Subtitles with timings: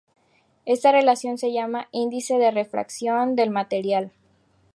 [0.65, 4.11] Esta relación se llama índice de refracción del material.